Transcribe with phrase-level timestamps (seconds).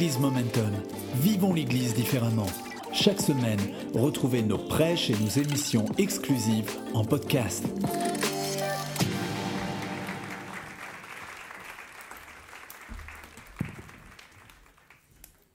[0.00, 0.72] l'Église Momentum.
[1.16, 2.46] Vivons l'Église différemment.
[2.90, 3.60] Chaque semaine,
[3.92, 7.66] retrouvez nos prêches et nos émissions exclusives en podcast.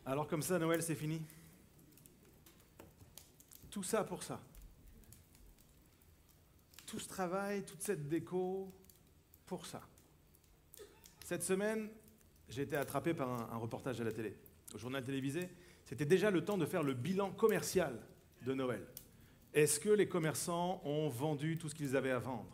[0.05, 1.23] Alors comme ça, Noël, c'est fini?
[3.71, 4.39] Tout ça pour ça
[6.86, 8.71] Tout ce travail, toute cette déco,
[9.48, 9.82] pour ça
[11.23, 11.89] Cette semaine,
[12.50, 14.36] j'ai été attrapé par un, un reportage à la télé,
[14.75, 15.50] au journal télévisé.
[15.86, 17.97] C'était déjà le temps de faire le bilan commercial
[18.46, 18.86] de Noël.
[19.54, 22.50] Est-ce que les commerçants ont vendu tout ce qu'ils avaient à vendre?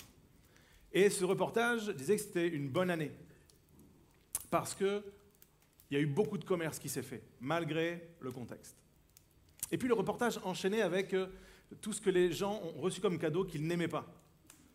[0.94, 3.12] Et ce reportage disait que c'était une bonne année.
[4.52, 5.02] Parce qu'il
[5.90, 8.78] y a eu beaucoup de commerce qui s'est fait, malgré le contexte.
[9.72, 11.28] Et puis le reportage enchaînait avec euh,
[11.82, 14.06] tout ce que les gens ont reçu comme cadeau qu'ils n'aimaient pas.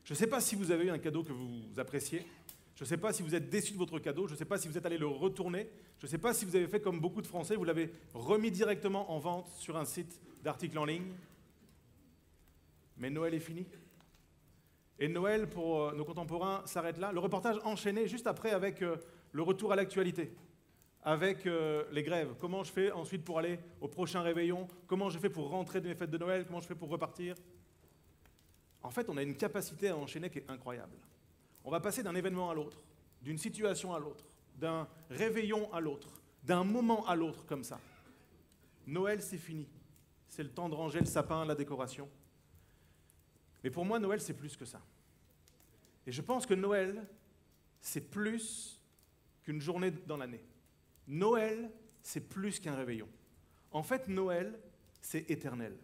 [0.05, 2.27] Je ne sais pas si vous avez eu un cadeau que vous appréciez.
[2.77, 4.27] Je ne sais pas si vous êtes déçu de votre cadeau.
[4.27, 5.71] Je ne sais pas si vous êtes allé le retourner.
[5.99, 8.51] Je ne sais pas si vous avez fait comme beaucoup de Français, vous l'avez remis
[8.51, 11.15] directement en vente sur un site d'articles en ligne.
[12.99, 13.67] Mais Noël est fini.
[14.99, 17.13] Et Noël, pour euh, nos contemporains, s'arrête là.
[17.13, 18.97] Le reportage enchaîné juste après avec euh,
[19.33, 20.33] le retour à l'actualité,
[21.03, 22.35] avec euh, les grèves.
[22.39, 24.69] Comment je fais ensuite pour aller au prochain réveillon?
[24.87, 26.45] Comment je fais pour rentrer de mes fêtes de Noël?
[26.47, 27.37] Comment je fais pour repartir?
[28.83, 30.97] En fait, on a une capacité à enchaîner qui est incroyable.
[31.67, 32.81] On va passer d'un événement à l'autre,
[33.21, 36.09] d'une situation à l'autre, d'un réveillon à l'autre,
[36.45, 37.81] d'un moment à l'autre comme ça.
[38.87, 39.69] Noël, c'est fini.
[40.29, 42.09] C'est le temps de ranger le sapin, la décoration.
[43.65, 44.81] Mais pour moi, Noël, c'est plus que ça.
[46.07, 47.05] Et je pense que Noël,
[47.81, 48.81] c'est plus
[49.43, 50.45] qu'une journée dans l'année.
[51.09, 51.69] Noël,
[52.01, 53.09] c'est plus qu'un réveillon.
[53.73, 54.57] En fait, Noël,
[55.01, 55.77] c'est éternel.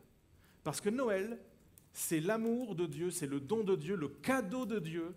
[0.63, 1.41] Parce que Noël,
[1.93, 5.13] c'est l'amour de Dieu, c'est le don de Dieu, le cadeau de Dieu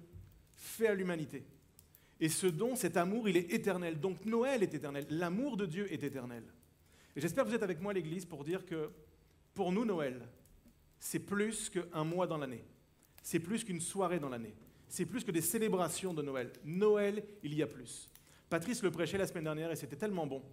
[0.55, 1.45] fait à l'humanité.
[2.19, 3.99] Et ce don, cet amour, il est éternel.
[3.99, 5.05] Donc Noël est éternel.
[5.09, 6.43] L'amour de Dieu est éternel.
[7.15, 8.89] Et j'espère que vous êtes avec moi à l'Église pour dire que
[9.53, 10.27] pour nous, Noël,
[10.99, 12.63] c'est plus qu'un mois dans l'année.
[13.21, 14.55] C'est plus qu'une soirée dans l'année.
[14.87, 16.51] C'est plus que des célébrations de Noël.
[16.63, 18.09] Noël, il y a plus.
[18.49, 20.43] Patrice le prêchait la semaine dernière et c'était tellement bon.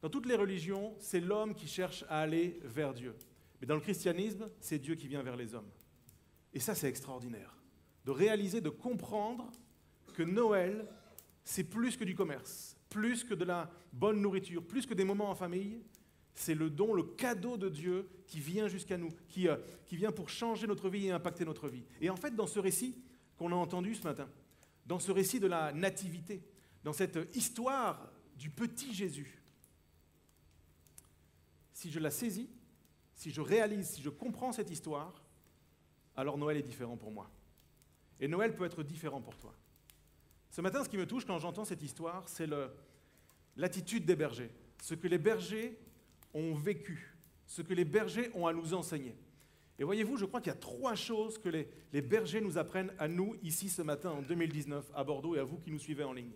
[0.00, 3.14] Dans toutes les religions, c'est l'homme qui cherche à aller vers Dieu.
[3.60, 5.70] Mais dans le christianisme, c'est Dieu qui vient vers les hommes.
[6.52, 7.55] Et ça, c'est extraordinaire.
[8.06, 9.50] De réaliser, de comprendre
[10.14, 10.88] que Noël,
[11.44, 15.28] c'est plus que du commerce, plus que de la bonne nourriture, plus que des moments
[15.30, 15.82] en famille.
[16.34, 19.56] C'est le don, le cadeau de Dieu qui vient jusqu'à nous, qui, euh,
[19.86, 21.84] qui vient pour changer notre vie et impacter notre vie.
[22.00, 22.96] Et en fait, dans ce récit
[23.36, 24.28] qu'on a entendu ce matin,
[24.86, 26.42] dans ce récit de la nativité,
[26.84, 29.42] dans cette histoire du petit Jésus,
[31.72, 32.48] si je la saisis,
[33.14, 35.22] si je réalise, si je comprends cette histoire,
[36.16, 37.30] alors Noël est différent pour moi.
[38.20, 39.54] Et Noël peut être différent pour toi.
[40.50, 42.48] Ce matin, ce qui me touche quand j'entends cette histoire, c'est
[43.56, 44.50] l'attitude des bergers,
[44.82, 45.78] ce que les bergers
[46.32, 47.14] ont vécu,
[47.46, 49.14] ce que les bergers ont à nous enseigner.
[49.78, 53.08] Et voyez-vous, je crois qu'il y a trois choses que les, bergers nous apprennent à
[53.08, 56.14] nous ici ce matin en 2019 à Bordeaux et à vous qui nous suivez en
[56.14, 56.32] ligne.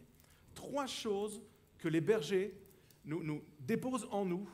[0.54, 1.40] Trois choses
[1.78, 2.54] que les bergers
[3.04, 4.46] nous, nous déposent en nous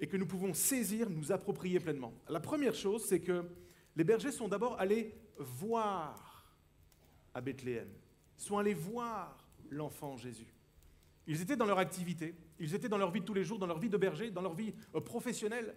[0.00, 2.12] et que nous pouvons saisir, nous approprier pleinement.
[2.28, 3.44] La première chose, c'est que
[3.94, 6.39] les bergers sont d'abord allés voir
[7.34, 7.88] à Bethléem,
[8.36, 10.54] sont allés voir l'enfant Jésus.
[11.26, 13.66] Ils étaient dans leur activité, ils étaient dans leur vie de tous les jours, dans
[13.66, 15.76] leur vie de berger, dans leur vie euh, professionnelle.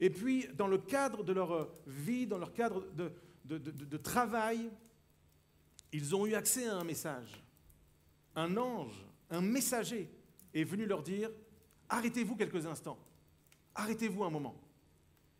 [0.00, 3.12] Et puis, dans le cadre de leur euh, vie, dans leur cadre de,
[3.44, 4.70] de, travail,
[5.92, 7.42] ils ont eu accès à un message.
[8.34, 10.10] Un ange, un messager
[10.52, 11.30] est venu leur dire,
[11.88, 12.98] arrêtez-vous quelques instants,
[13.74, 14.60] arrêtez-vous un moment.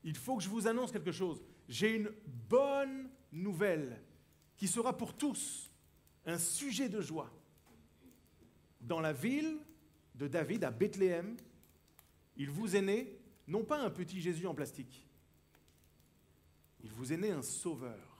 [0.04, 1.42] Il faut que je vous annonce quelque chose.
[1.68, 2.12] J'ai une
[2.48, 4.00] bonne nouvelle
[4.56, 5.70] qui sera pour tous
[6.26, 7.30] un sujet de joie.
[8.80, 9.58] Dans la ville
[10.14, 11.36] de David, à Bethléem,
[12.36, 15.06] il vous est né non pas un petit Jésus en plastique,
[16.82, 18.14] il vous est né un sauveur.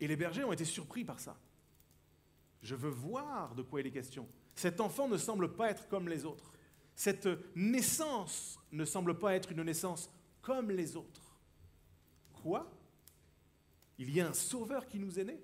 [0.00, 1.38] Et les bergers ont été surpris par ça.
[2.60, 4.28] Je veux voir de quoi il est question.
[4.54, 6.52] Cet enfant ne semble pas être comme les autres.
[6.94, 10.10] Cette naissance ne semble pas être une naissance
[10.40, 11.38] comme les autres.
[12.42, 12.70] Quoi?
[14.02, 15.40] Il y a un sauveur qui nous est né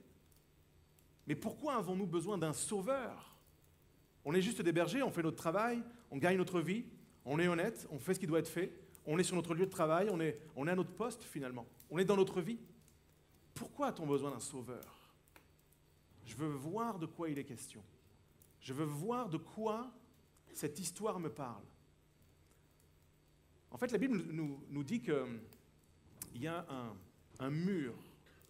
[1.28, 3.36] Mais pourquoi avons-nous besoin d'un sauveur?
[4.24, 6.84] On est juste des bergers, on fait notre travail, on gagne notre vie,
[7.24, 8.76] on est honnête, on fait ce qui doit être fait,
[9.06, 12.04] on est sur notre lieu de travail, on est, à notre poste finalement, on est
[12.04, 12.58] dans notre vie.
[13.54, 15.14] Pourquoi a-t-on besoin d'un sauveur?
[16.26, 17.84] Je veux voir de quoi il est question.
[18.60, 19.88] Je veux voir de quoi
[20.52, 21.62] cette histoire me parle.
[23.70, 25.40] En fait, la Bible nous, dit qu'il
[26.34, 26.66] y a
[27.38, 27.94] un mur,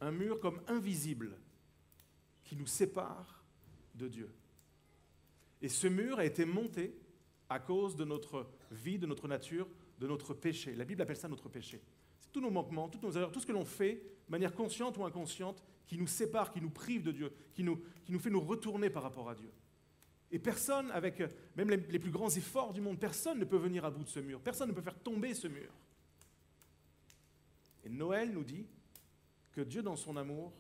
[0.01, 1.39] un mur comme invisible
[2.45, 3.45] qui nous sépare
[3.95, 4.31] de Dieu.
[5.61, 6.95] Et ce mur a été monté
[7.49, 9.69] à cause de notre vie, de notre nature,
[9.99, 10.75] de notre péché.
[10.75, 11.83] La Bible appelle ça notre péché.
[12.21, 14.97] C'est tous nos manquements, toutes nos erreurs, tout ce que l'on fait, de manière consciente
[14.99, 18.31] ou inconsciente, qui nous sépare, qui nous prive de Dieu, qui nous, qui nous fait
[18.31, 19.51] nous retourner par rapport à Dieu.
[20.31, 21.23] Et personne, avec
[21.57, 24.09] même les, les plus grands efforts du monde, personne ne peut venir à bout de
[24.09, 24.41] ce mur.
[24.41, 25.73] Personne ne peut faire tomber ce mur.
[27.85, 28.67] Et Noël nous dit
[29.53, 30.53] que Dieu, dans son amour,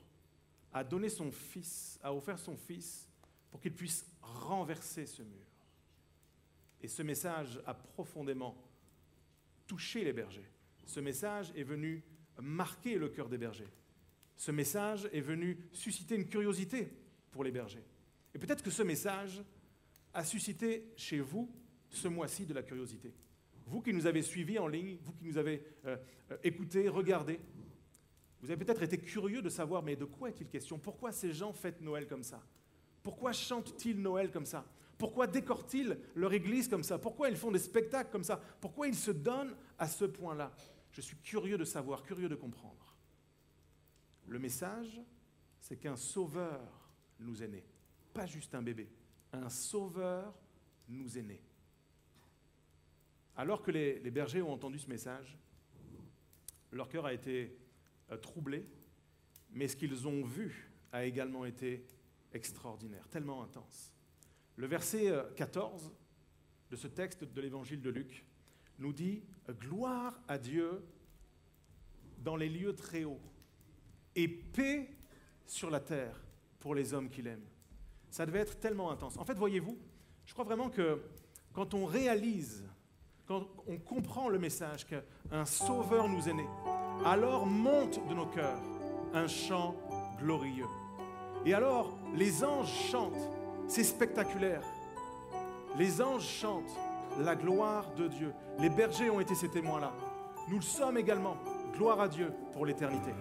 [0.73, 3.08] a donné son Fils, a offert son Fils
[3.50, 5.46] pour qu'il puisse renverser ce mur.
[6.81, 8.56] Et ce message a profondément
[9.67, 10.50] touché les bergers.
[10.87, 12.02] Ce message est venu
[12.40, 13.69] marquer le cœur des bergers.
[14.37, 16.88] Ce message est venu susciter une curiosité
[17.31, 17.84] pour les bergers.
[18.34, 19.43] Et peut-être que ce message
[20.14, 21.50] a suscité chez vous
[21.91, 23.12] ce mois-ci de la curiosité.
[23.67, 25.96] Vous qui nous avez suivis en ligne, vous qui nous avez euh,
[26.31, 27.41] euh, écoutés, regardés,
[28.40, 30.79] vous avez peut-être été curieux de savoir, mais de quoi est-il question?
[30.79, 32.43] Pourquoi ces gens fêtent Noël comme ça?
[33.02, 34.64] Pourquoi chantent-ils Noël comme ça?
[34.96, 36.99] Pourquoi décorent-ils leur église comme ça?
[36.99, 38.40] Pourquoi ils font des spectacles comme ça?
[38.61, 40.52] Pourquoi ils se donnent à ce point-là?
[40.90, 42.96] Je suis curieux de savoir, curieux de comprendre.
[44.26, 45.00] Le message,
[45.61, 47.64] c'est qu'un sauveur nous est né.
[48.12, 48.91] Pas juste un bébé.
[49.32, 50.34] Un sauveur
[50.88, 51.43] nous est né.
[53.37, 55.38] Alors que les, bergers ont entendu ce message,
[56.73, 57.56] leur cœur a été
[58.16, 58.66] troublés,
[59.50, 61.84] mais ce qu'ils ont vu a également été
[62.32, 63.93] extraordinaire, tellement intense.
[64.56, 65.88] Le verset 14 euh,
[66.70, 68.25] de ce texte de l'évangile de Luc
[68.78, 70.84] nous dit Gloire à Dieu
[72.19, 73.20] dans les lieux très hauts
[74.14, 74.90] et paix
[75.46, 76.20] sur la terre
[76.58, 77.44] pour les hommes qu'il aime.
[78.10, 79.16] Ça devait être tellement intense.
[79.16, 79.78] En fait, voyez-vous,
[80.26, 81.02] je crois vraiment que
[81.52, 82.69] quand on réalise,
[83.26, 86.46] quand on comprend le message qu'un sauveur nous est né,
[87.04, 88.60] alors monte de nos cœurs
[89.14, 89.74] un chant
[90.20, 90.66] glorieux.
[91.46, 93.30] Et alors, les anges chantent,
[93.66, 94.62] c'est spectaculaire.
[95.78, 96.76] Les anges chantent
[97.20, 98.32] la gloire de Dieu.
[98.58, 99.92] Les bergers ont été ces témoins-là.
[100.48, 101.36] Nous le sommes également.
[101.76, 103.12] Gloire à Dieu pour l'éternité.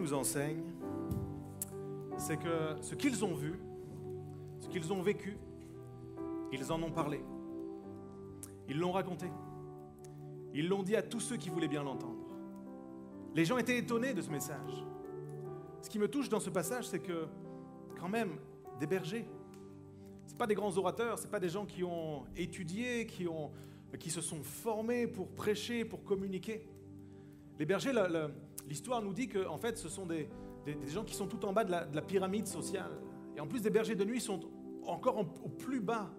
[0.00, 0.72] Nous enseignent,
[2.16, 3.54] c'est que ce qu'ils ont vu,
[4.60, 5.36] ce qu'ils ont vécu,
[6.52, 7.20] ils en ont parlé.
[8.68, 9.26] Ils l'ont raconté.
[10.54, 12.16] Ils l'ont dit à tous ceux qui voulaient bien l'entendre.
[13.34, 14.84] Les gens étaient étonnés de ce message.
[15.82, 17.26] Ce qui me touche dans ce passage, c'est que
[17.98, 18.38] quand même,
[18.80, 19.26] des bergers,
[20.26, 23.50] ce pas des grands orateurs, ce pas des gens qui ont étudié, qui, ont,
[23.98, 26.66] qui se sont formés pour prêcher, pour communiquer.
[27.60, 27.92] Les bergers,
[28.66, 30.30] l'histoire nous dit que en fait, ce sont des,
[30.86, 32.90] gens qui sont tout en bas de la, pyramide sociale.
[33.36, 34.40] Et en plus, des bergers de nuit sont
[34.86, 36.10] encore au plus bas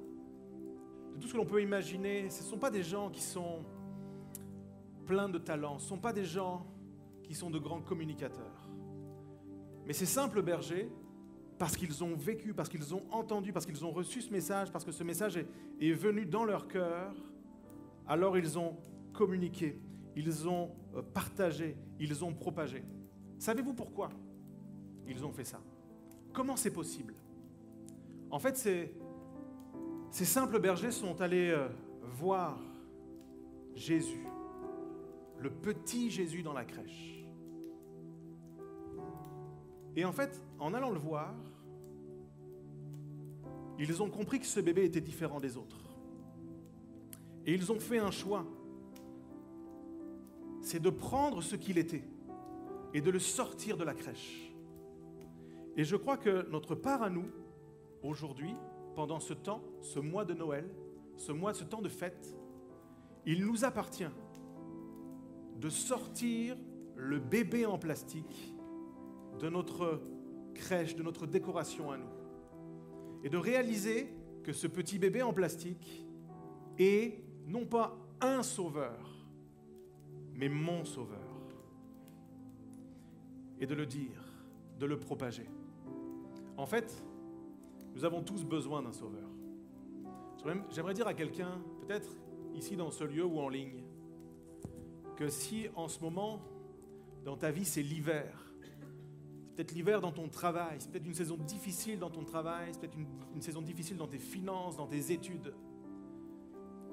[1.15, 2.29] de tout ce que l'on peut imaginer.
[2.29, 3.65] Ce ne sont pas des gens qui sont
[5.07, 6.67] pleins de talent, ce ne sont pas des gens
[7.23, 8.69] qui sont de grands communicateurs.
[9.87, 10.91] Mais ces simples bergers,
[11.57, 14.85] parce qu'ils ont vécu, parce qu'ils ont entendu, parce qu'ils ont reçu ce message, parce
[14.85, 15.47] que ce message est,
[15.79, 17.15] est venu dans leur cœur,
[18.07, 18.77] alors ils ont
[19.11, 19.79] communiqué,
[20.15, 22.83] ils ont euh, partagé, ils ont propagé.
[23.37, 24.09] Savez-vous pourquoi
[25.07, 25.61] ils ont fait ça?
[26.33, 27.15] Comment c'est possible?
[28.29, 28.95] En fait, ces,
[30.25, 31.67] simples bergers sont allés euh,
[32.03, 32.59] voir
[33.75, 34.25] Jésus,
[35.39, 37.25] le petit Jésus dans la crèche.
[39.95, 41.33] Et en fait, en allant le voir,
[43.77, 45.79] ils ont compris que ce bébé était différent des autres.
[47.45, 48.45] Et ils ont fait un choix.
[50.61, 52.03] C'est de prendre ce qu'il était
[52.93, 54.53] et de le sortir de la crèche.
[55.75, 57.29] Et je crois que notre part à nous,
[58.03, 58.55] aujourd'hui,
[58.95, 60.69] pendant ce temps, ce mois de Noël,
[61.17, 62.35] ce mois, ce temps de fête,
[63.25, 64.09] il nous appartient
[65.59, 66.57] de sortir
[66.95, 68.55] le bébé en plastique
[69.39, 70.01] de notre
[70.53, 72.09] crèche, de notre décoration à nous.
[73.23, 74.13] Et de réaliser
[74.43, 76.05] que ce petit bébé en plastique
[76.77, 79.10] est non pas un sauveur,
[80.41, 81.19] mais mon sauveur.
[83.59, 84.19] Et de le dire,
[84.79, 85.47] de le propager.
[86.57, 87.05] En fait,
[87.93, 89.29] nous avons tous besoin d'un sauveur.
[90.71, 92.17] J'aimerais dire à quelqu'un, peut-être
[92.55, 93.83] ici dans ce lieu ou en ligne,
[95.15, 96.41] que si en ce moment,
[97.23, 98.51] dans ta vie, c'est l'hiver,
[99.49, 102.79] c'est peut-être l'hiver dans ton travail, c'est peut-être une saison difficile dans ton travail, c'est
[102.79, 103.05] peut-être une,
[103.35, 105.53] une, saison difficile dans tes finances, dans tes études,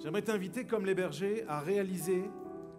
[0.00, 2.24] j'aimerais t'inviter, comme les bergers, à réaliser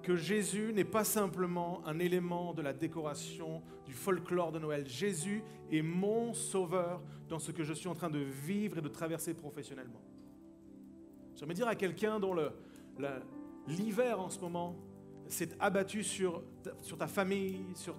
[0.01, 4.87] que Jésus n'est pas simplement un élément de la décoration, du folklore de Noël.
[4.87, 8.87] Jésus est mon sauveur dans ce que je suis en train de vivre et de
[8.87, 10.01] traverser professionnellement.
[11.35, 12.35] J'aimerais dire à quelqu'un dont
[13.67, 14.75] l'hiver en ce moment
[15.27, 17.95] s'est abattu sur ta, sur ta famille, sur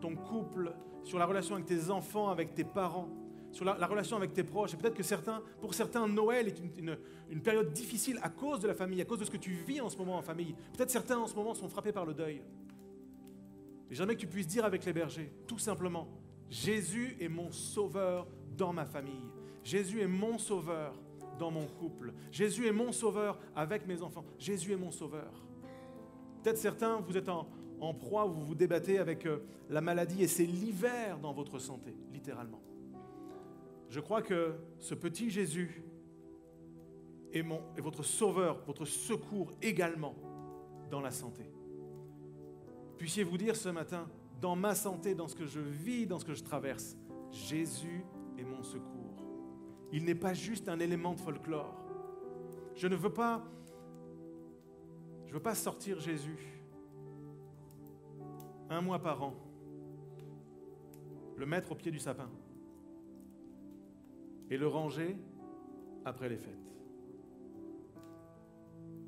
[0.00, 3.08] ton couple, sur la relation avec tes enfants, avec tes parents,
[3.52, 4.74] sur la, relation avec tes proches.
[4.74, 8.74] Et peut-être que certains, pour certains, Noël est une, période difficile à cause de la
[8.74, 10.54] famille, à cause de ce que tu vis en ce moment en famille.
[10.76, 12.42] Peut-être certains en ce moment sont frappés par le deuil.
[13.90, 16.08] Et jamais que tu puisses dire avec les bergers, tout simplement,
[16.48, 19.30] Jésus est mon sauveur dans ma famille.
[19.64, 20.94] Jésus est mon sauveur
[21.38, 22.12] dans mon couple.
[22.30, 24.24] Jésus est mon sauveur avec mes enfants.
[24.38, 25.32] Jésus est mon sauveur.
[26.42, 27.46] Peut-être certains, vous êtes en,
[27.94, 32.60] proie, vous vous débattez avec euh, la maladie et c'est l'hiver dans votre santé, littéralement.
[33.92, 35.84] Je crois que ce petit Jésus
[37.30, 40.14] est, mon, votre sauveur, votre secours également
[40.90, 41.52] dans la santé.
[42.96, 44.08] Puissiez-vous dire ce matin,
[44.40, 46.96] dans ma santé, dans ce que je vis, dans ce que je traverse,
[47.30, 48.02] Jésus
[48.38, 49.26] est mon secours.
[49.92, 51.78] Il n'est pas juste un élément de folklore.
[52.74, 53.44] Je ne veux pas
[55.26, 56.38] je veux pas sortir Jésus
[58.70, 59.34] un mois par an,
[61.36, 62.30] le mettre au pied du sapin
[64.50, 65.16] et le ranger
[66.04, 66.72] après les fêtes.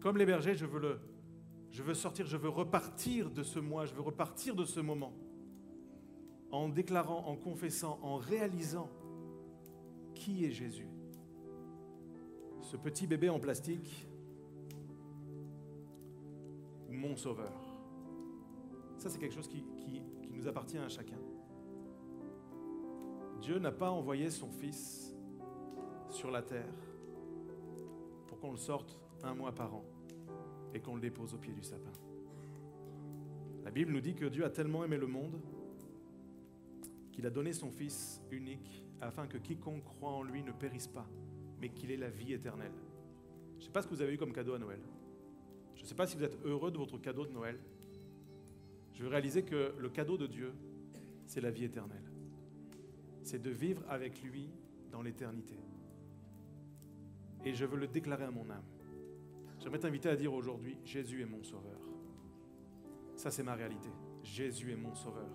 [0.00, 1.00] Comme les bergers, je veux, le,
[1.70, 5.12] je veux sortir, je veux repartir de ce mois, je veux repartir de ce moment
[6.50, 8.90] en déclarant, en confessant, en réalisant
[10.14, 10.88] qui est Jésus.
[12.60, 14.06] Ce petit bébé en plastique
[16.88, 17.52] ou mon sauveur.
[18.98, 21.18] Ça, c'est quelque chose qui, qui, qui nous appartient à chacun.
[23.40, 25.13] Dieu n'a pas envoyé son Fils
[26.14, 26.72] sur la terre
[28.28, 29.84] pour qu'on le sorte un mois par an
[30.72, 31.92] et qu'on le dépose au pied du sapin.
[33.64, 35.40] La Bible nous dit que Dieu a tellement aimé le monde
[37.12, 41.06] qu'il a donné son Fils unique afin que quiconque croit en lui ne périsse pas,
[41.60, 42.72] mais qu'il ait la vie éternelle.
[43.54, 44.80] Je ne sais pas ce que vous avez eu comme cadeau à Noël.
[45.76, 47.58] Je ne sais pas si vous êtes heureux de votre cadeau de Noël.
[48.92, 50.52] Je veux réaliser que le cadeau de Dieu,
[51.26, 52.04] c'est la vie éternelle.
[53.22, 54.48] C'est de vivre avec lui
[54.90, 55.56] dans l'éternité
[57.44, 58.64] et je veux le déclarer à mon âme.
[59.58, 61.80] J'aimerais t'inviter à dire aujourd'hui, Jésus est mon sauveur.
[63.16, 63.88] Ça, c'est ma réalité.
[64.22, 65.28] Jésus est mon sauveur.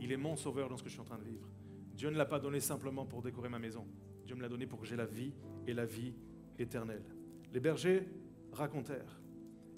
[0.00, 1.48] Il est mon sauveur dans ce que je suis en train de vivre.
[1.94, 3.86] Dieu ne l'a pas donné simplement pour décorer ma maison.
[4.24, 5.32] Dieu me l'a donné pour que j'ai la vie
[5.66, 6.14] et la vie
[6.58, 7.04] éternelle.
[7.52, 8.08] Les bergers
[8.52, 9.20] racontèrent.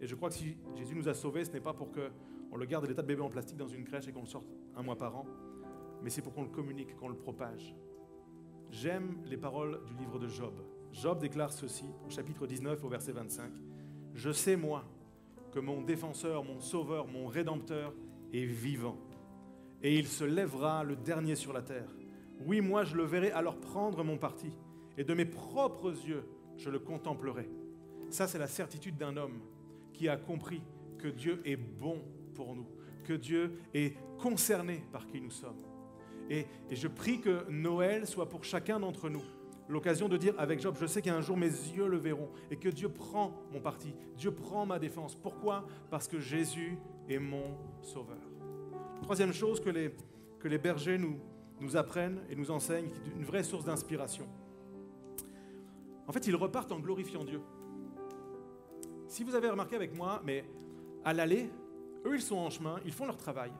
[0.00, 2.66] Et je crois que si Jésus nous a sauvés, ce n'est pas pour qu'on le
[2.66, 4.96] garde l'état de bébé en plastique dans une crèche et qu'on le sorte un mois
[4.96, 5.26] par an,
[6.02, 7.74] mais c'est pour qu'on le communique, qu'on le propage.
[8.70, 10.54] J'aime les paroles du livre de Job.
[10.92, 13.50] Job déclare ceci au chapitre 19 au verset 25.
[14.14, 14.84] Je sais moi
[15.50, 17.94] que mon défenseur, mon sauveur, mon rédempteur
[18.32, 18.98] est vivant.
[19.82, 21.88] Et il se lèvera le dernier sur la terre.
[22.44, 24.52] Oui, moi je le verrai alors prendre mon parti.
[24.98, 26.24] Et de mes propres yeux,
[26.58, 27.48] je le contemplerai.
[28.10, 29.40] Ça, c'est la certitude d'un homme
[29.94, 30.62] qui a compris
[30.98, 32.02] que Dieu est bon
[32.34, 32.66] pour nous,
[33.04, 35.62] que Dieu est concerné par qui nous sommes.
[36.28, 39.24] Et, et je prie que Noël soit pour chacun d'entre nous
[39.72, 42.68] l'occasion de dire avec Job, je sais qu'un jour mes yeux le verront et que
[42.68, 45.14] Dieu prend mon parti, Dieu prend ma défense.
[45.14, 45.64] Pourquoi?
[45.90, 48.18] Parce que Jésus est mon sauveur.
[49.02, 49.94] Troisième chose que les,
[50.38, 51.18] que les bergers nous,
[51.60, 54.26] nous apprennent et nous enseignent, une vraie source d'inspiration.
[56.06, 57.40] En fait, ils repartent en glorifiant Dieu.
[59.08, 60.44] Si vous avez remarqué avec moi, mais
[61.04, 61.50] à l'aller,
[62.04, 63.52] eux, ils sont en chemin, ils font leur travail.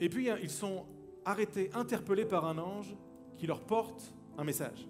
[0.00, 0.86] Et puis, ils sont
[1.24, 2.96] arrêtés, interpellés par un ange
[3.36, 4.86] qui leur porte un message.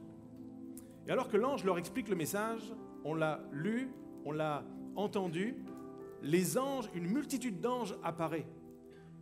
[1.06, 2.72] Et alors que l'ange leur explique le message,
[3.04, 3.90] on l'a lu,
[4.24, 4.64] on l'a
[4.96, 5.56] entendu,
[6.22, 8.46] les anges, une multitude d'anges apparaît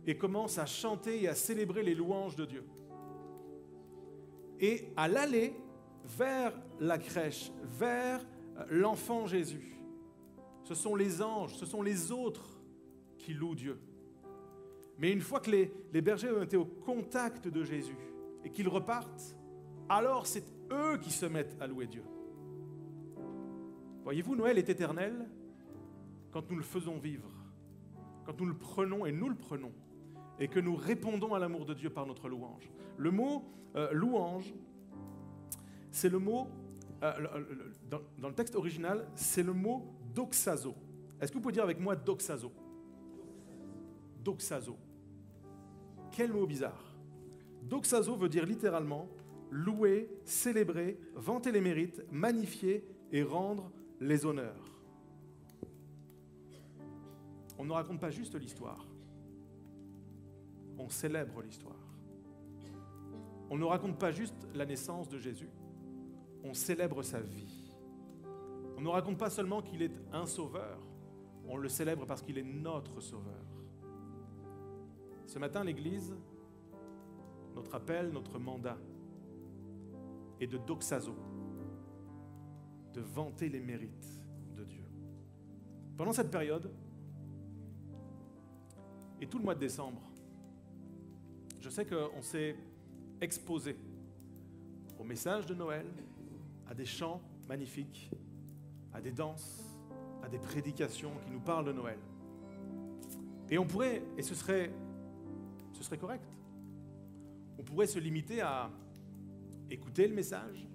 [0.07, 2.63] et commence à chanter et à célébrer les louanges de Dieu.
[4.59, 5.53] Et à l'aller
[6.05, 8.25] vers la crèche, vers
[8.69, 9.77] l'enfant Jésus,
[10.63, 12.61] ce sont les anges, ce sont les autres
[13.17, 13.79] qui louent Dieu.
[14.97, 17.97] Mais une fois que les, les bergers ont été au contact de Jésus
[18.45, 19.35] et qu'ils repartent,
[19.89, 22.03] alors c'est eux qui se mettent à louer Dieu.
[24.03, 25.27] Voyez-vous, Noël est éternel
[26.31, 27.29] quand nous le faisons vivre,
[28.25, 29.71] quand nous le prenons et nous le prenons,
[30.39, 32.69] et que nous répondons à l'amour de Dieu par notre louange.
[32.97, 34.53] Le mot euh, louange,
[35.91, 36.47] c'est le mot,
[37.03, 37.13] euh,
[37.89, 40.75] dans, dans, le texte original, c'est le mot doxazo.
[41.21, 42.51] Est-ce que vous pouvez dire avec moi doxazo?
[44.23, 44.77] Doxazo.
[46.11, 46.95] Quel mot bizarre.
[47.63, 49.07] Doxazo veut dire littéralement
[49.53, 54.81] louer, célébrer, vanter les mérites, magnifier et rendre les honneurs.
[57.59, 58.87] On ne raconte pas juste l'histoire,
[60.77, 61.77] on célèbre l'histoire.
[63.49, 65.49] On ne raconte pas juste la naissance de Jésus,
[66.43, 67.75] on célèbre sa vie.
[68.75, 70.79] On ne raconte pas seulement qu'il est un sauveur,
[71.47, 73.45] on le célèbre parce qu'il est notre sauveur.
[75.27, 76.15] Ce matin, l'Église,
[77.53, 78.77] notre appel, notre mandat,
[80.43, 81.15] et de doxazo,
[82.93, 84.21] de vanter les mérites
[84.57, 84.83] de Dieu.
[85.95, 86.69] Pendant cette période,
[89.21, 90.01] et tout le mois de décembre,
[91.61, 92.57] je sais qu'on s'est
[93.21, 93.77] exposé
[94.99, 95.85] au message de Noël,
[96.67, 98.11] à des chants magnifiques,
[98.91, 99.63] à des danses,
[100.23, 101.99] à des prédications qui nous parlent de Noël.
[103.49, 104.73] Et on pourrait, et ce serait,
[105.71, 106.27] ce serait correct,
[107.57, 108.69] on pourrait se limiter à
[109.69, 110.67] écouter le message,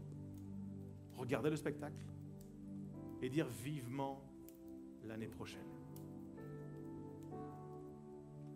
[1.17, 2.05] regarder le spectacle
[3.23, 4.23] et dire vivement
[5.05, 5.67] l'année prochaine.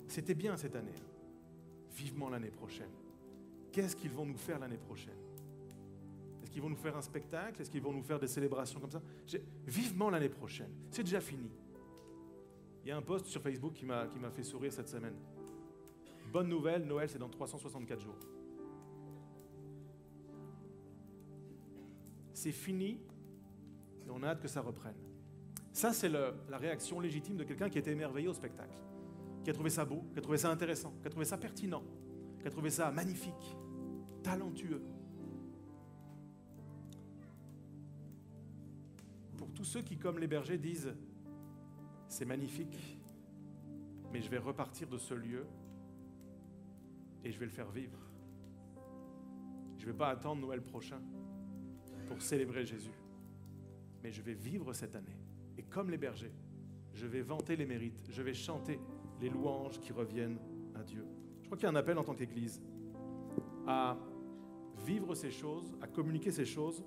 [0.09, 0.93] C'était bien cette année.
[1.97, 2.91] Vivement l'année prochaine.
[3.73, 5.17] Qu'est-ce qu'ils vont nous faire l'année prochaine?
[6.43, 7.63] Est-ce qu'ils vont nous faire un spectacle?
[7.63, 9.01] Est-ce qu'ils vont nous faire des célébrations comme ça?
[9.67, 10.71] Vivement l'année prochaine.
[10.91, 11.51] C'est déjà fini.
[12.85, 15.15] Il y a un post sur Facebook qui m'a fait sourire cette semaine.
[16.33, 18.19] Bonne nouvelle, Noël c'est dans 364 jours.
[22.43, 22.99] C'est fini
[24.05, 24.97] et on a hâte que ça reprenne.
[25.73, 28.77] Ça, c'est la réaction légitime de quelqu'un qui était émerveillé au spectacle,
[29.45, 31.85] qui a trouvé ça beau, qui a trouvé ça intéressant, qui a trouvé ça pertinent,
[32.41, 33.57] qui a trouvé ça magnifique,
[34.25, 34.83] talentueux.
[39.37, 40.93] Pour tous ceux qui, comme les bergers, disent
[42.09, 42.99] c'est magnifique,
[44.13, 45.47] mais je vais repartir de ce lieu
[47.25, 47.99] et je vais le faire vivre.
[49.79, 51.01] Je ne vais pas attendre Noël prochain
[52.07, 52.95] pour célébrer Jésus.
[54.03, 55.17] Mais je vais vivre cette année.
[55.57, 56.33] Et comme les bergers,
[56.95, 58.79] je vais vanter les mérites, je vais chanter
[59.21, 60.39] les louanges qui reviennent
[60.75, 61.05] à Dieu.
[61.41, 62.61] Je crois qu'il y a un appel en tant qu'Église
[63.67, 63.97] à
[64.85, 66.85] vivre ces choses, à communiquer ces choses.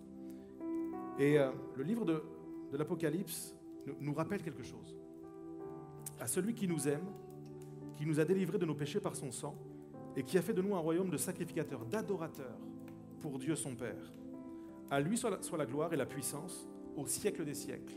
[1.18, 2.22] Et euh, le livre de,
[2.74, 4.98] l'Apocalypse nous, nous rappelle quelque chose.
[6.20, 7.06] À celui qui nous aime,
[7.98, 9.56] qui nous a délivrés de nos péchés par son sang,
[10.16, 12.60] et qui a fait de nous un royaume de sacrificateurs, d'adorateurs
[13.22, 14.14] pour Dieu son Père.
[14.90, 17.94] À lui soit la, gloire et la puissance au siècle des siècles.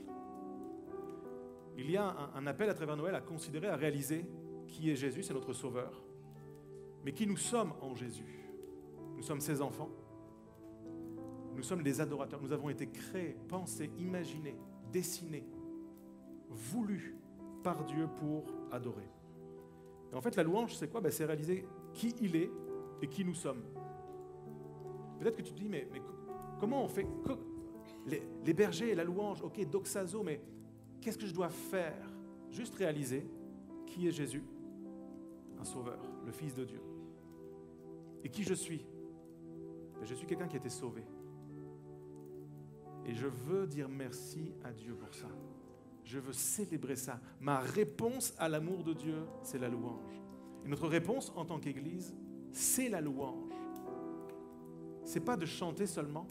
[1.76, 4.24] Il y a un, appel à travers Noël à considérer, à réaliser
[4.66, 6.02] qui est Jésus, c'est notre Sauveur,
[7.04, 8.44] mais qui nous sommes en Jésus?
[9.16, 9.90] Nous sommes ses enfants.
[11.54, 12.40] Nous sommes des adorateurs.
[12.42, 14.56] Nous avons été créés, pensés, imaginés,
[14.92, 15.44] dessinés,
[16.48, 17.16] voulus
[17.62, 19.08] par Dieu pour adorer.
[20.12, 21.00] Et en fait, la louange, c'est quoi?
[21.00, 22.50] Ben, C'est réaliser qui il est
[23.02, 23.62] et qui nous sommes.
[25.18, 26.00] Peut-être que tu te dis, mais, mais
[26.58, 27.06] comment on fait
[28.06, 30.40] les, les, bergers la louange, ok, doxazo, mais
[31.00, 32.10] qu'est-ce que je dois faire?
[32.50, 33.26] Juste réaliser
[33.86, 34.42] qui est Jésus,
[35.58, 36.80] un sauveur, le Fils de Dieu.
[38.24, 38.84] Et qui je suis?
[39.98, 41.04] Ben, Je suis quelqu'un qui a été sauvé.
[43.06, 45.28] Et je veux dire merci à Dieu pour ça.
[46.04, 47.20] Je veux célébrer ça.
[47.40, 50.22] Ma réponse à l'amour de Dieu, c'est la louange.
[50.64, 52.14] Et notre réponse en tant qu'Église,
[52.52, 53.52] c'est la louange.
[55.04, 56.26] C'est pas de chanter seulement,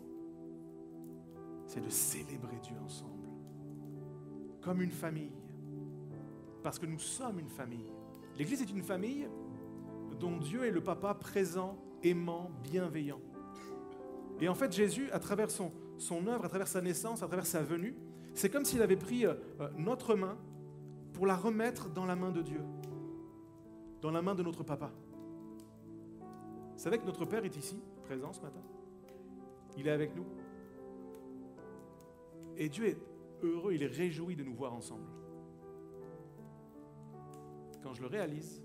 [1.67, 3.27] c'est de célébrer Dieu ensemble,
[4.61, 5.33] comme une famille,
[6.63, 7.91] parce que nous sommes une famille.
[8.37, 9.27] L'Église est une famille
[10.19, 13.21] dont Dieu est le papa présent, aimant, bienveillant.
[14.39, 17.45] Et en fait, Jésus, à travers son, son œuvre, à travers sa naissance, à travers
[17.45, 17.95] sa venue,
[18.33, 20.37] c'est comme s'il avait pris euh, euh, notre main
[21.13, 22.61] pour la remettre dans la main de Dieu,
[24.01, 24.91] dans la main de notre papa.
[26.21, 28.61] Vous savez que notre Père est ici, présent ce matin
[29.75, 30.25] Il est avec nous.
[32.57, 32.97] Et Dieu est
[33.43, 35.07] heureux, il est réjoui de nous voir ensemble.
[37.83, 38.63] Quand je le réalise,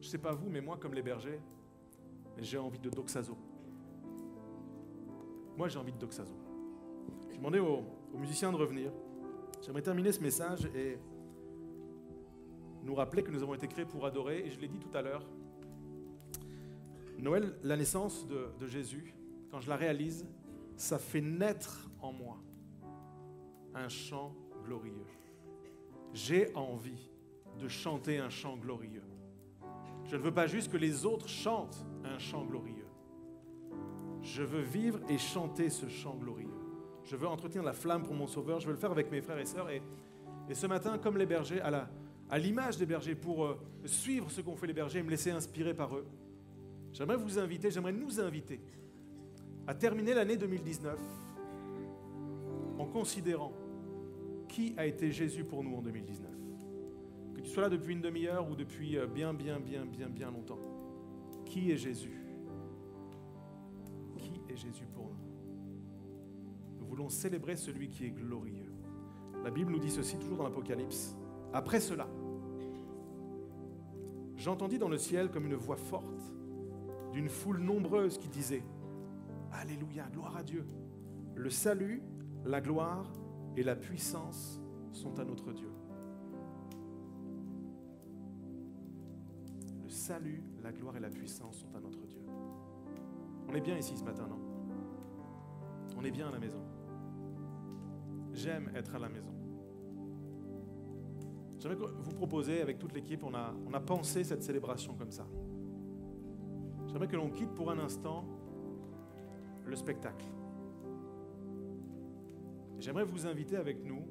[0.00, 1.40] je ne sais pas vous, mais moi, comme les bergers,
[2.38, 3.36] j'ai envie de doxazo.
[5.56, 6.34] Moi, j'ai envie de doxazo.
[7.30, 8.92] Je demandais aux, aux musiciens de revenir.
[9.64, 10.98] J'aimerais terminer ce message et
[12.82, 14.40] nous rappeler que nous avons été créés pour adorer.
[14.44, 15.24] Et je l'ai dit tout à l'heure,
[17.18, 19.14] Noël, la naissance de, de Jésus,
[19.52, 20.26] quand je la réalise,
[20.76, 22.38] ça fait naître en moi
[23.74, 25.06] un chant glorieux.
[26.12, 27.10] J'ai envie
[27.58, 29.02] de chanter un chant glorieux.
[30.04, 32.86] Je ne veux pas juste que les autres chantent un chant glorieux.
[34.22, 36.48] Je veux vivre et chanter ce chant glorieux.
[37.04, 38.60] Je veux entretenir la flamme pour mon Sauveur.
[38.60, 39.70] Je veux le faire avec mes frères et sœurs.
[39.70, 39.82] Et,
[40.52, 44.66] ce matin, comme les bergers, à l'image des bergers, pour euh, suivre ce qu'ont fait
[44.66, 46.06] les bergers et me laisser inspirer par eux,
[46.92, 48.60] j'aimerais vous inviter, j'aimerais nous inviter
[49.66, 50.98] à terminer l'année 2019
[52.78, 53.52] en considérant
[54.52, 56.30] qui a été Jésus pour nous en 2019.
[57.34, 60.30] Que tu sois là depuis une demi-heure ou depuis euh, bien, bien, bien, bien, bien
[60.30, 60.58] longtemps.
[61.46, 62.20] Qui est Jésus?
[64.18, 66.78] Qui est Jésus pour nous?
[66.78, 68.70] Nous voulons célébrer celui qui est glorieux.
[69.42, 71.16] La Bible nous dit ceci toujours dans l'Apocalypse.
[71.54, 72.06] Après cela,
[74.36, 76.34] j'entendis dans le ciel comme une voix forte
[77.12, 78.62] d'une foule nombreuse qui disait
[79.50, 80.66] Alléluia, gloire à Dieu.
[81.34, 82.02] Le salut,
[82.44, 83.10] la gloire
[83.56, 84.60] et la puissance
[84.92, 85.70] sont à notre Dieu.
[89.82, 92.22] Le salut, la gloire et la puissance sont à notre Dieu.
[93.48, 94.38] On est bien ici ce matin, non?
[95.96, 96.62] On est bien à la maison.
[98.32, 99.32] J'aime être à la maison.
[101.58, 105.26] J'aimerais vous proposer, avec toute l'équipe, on a, on a pensé cette célébration comme ça.
[106.88, 108.24] J'aimerais que l'on quitte pour un instant
[109.64, 110.26] le spectacle.
[112.82, 114.02] J'aimerais vous inviter avec nous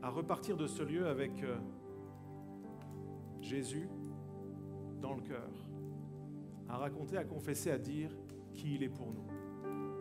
[0.00, 1.56] à repartir de ce lieu avec euh,
[3.40, 3.88] Jésus
[5.02, 5.50] dans le cœur,
[6.68, 8.16] à raconter, à confesser, à dire
[8.54, 9.26] qui il est pour nous,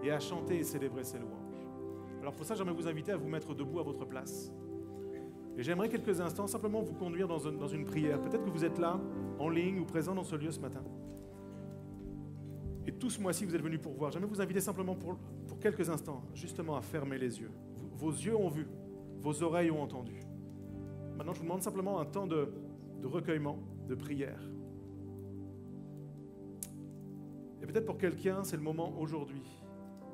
[0.04, 1.66] et à chanter et célébrer ses louanges.
[2.22, 4.54] Alors pour ça, j'aimerais vous inviter à vous mettre debout à votre place.
[5.58, 8.22] Et j'aimerais quelques instants simplement vous conduire dans, une prière.
[8.22, 9.02] Peut-être que vous êtes là,
[9.40, 10.84] en ligne ou présent dans ce lieu ce matin.
[12.86, 14.12] Et tout ce mois-ci, vous êtes venus pour voir.
[14.12, 15.18] J'aimerais vous inviter simplement pour,
[15.60, 17.52] quelques instants, justement, à fermer les yeux.
[17.98, 18.68] Vos yeux ont vu,
[19.20, 20.20] vos oreilles ont entendu.
[21.18, 22.54] Maintenant, je vous demande simplement un temps de,
[23.02, 24.42] de recueillement, de prière.
[27.62, 29.42] Et peut-être pour quelqu'un, c'est le moment aujourd'hui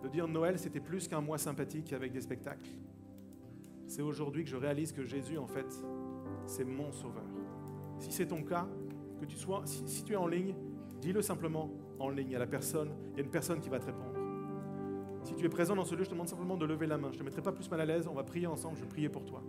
[0.04, 2.70] de dire Noël, c'était plus qu'un mois sympathique avec des spectacles.
[3.88, 5.68] C'est aujourd'hui que je réalise que Jésus, en fait,
[6.46, 7.24] c'est mon sauveur.
[8.00, 8.68] Si c'est ton cas,
[9.20, 10.56] que tu sois, si, si tu es en ligne,
[11.00, 12.92] dis-le simplement en ligne à la personne.
[13.12, 14.13] Il y a une personne qui va te répondre.
[15.34, 17.08] Si tu es présent dans ce lieu, je te demande simplement de lever la main.
[17.10, 18.08] Je ne te mettrai pas plus mal à l'aise.
[18.08, 18.78] On va prier ensemble.
[18.78, 19.42] Je vais prier pour toi.